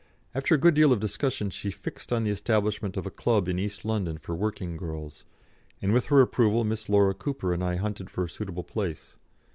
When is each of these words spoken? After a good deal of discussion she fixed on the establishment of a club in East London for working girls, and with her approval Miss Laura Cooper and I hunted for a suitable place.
After 0.33 0.55
a 0.55 0.57
good 0.57 0.73
deal 0.73 0.91
of 0.91 0.99
discussion 0.99 1.51
she 1.51 1.69
fixed 1.69 2.11
on 2.11 2.23
the 2.23 2.31
establishment 2.31 2.97
of 2.97 3.05
a 3.05 3.11
club 3.11 3.47
in 3.47 3.59
East 3.59 3.85
London 3.85 4.17
for 4.17 4.33
working 4.33 4.75
girls, 4.75 5.25
and 5.79 5.93
with 5.93 6.05
her 6.05 6.21
approval 6.21 6.63
Miss 6.63 6.89
Laura 6.89 7.13
Cooper 7.13 7.53
and 7.53 7.63
I 7.63 7.75
hunted 7.75 8.09
for 8.09 8.23
a 8.23 8.27
suitable 8.29 8.63
place. 8.63 9.17